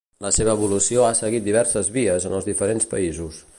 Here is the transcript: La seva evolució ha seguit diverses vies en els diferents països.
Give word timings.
La 0.25 0.29
seva 0.37 0.53
evolució 0.59 1.03
ha 1.09 1.11
seguit 1.19 1.45
diverses 1.49 1.93
vies 1.99 2.27
en 2.31 2.35
els 2.41 2.51
diferents 2.51 2.93
països. 2.97 3.43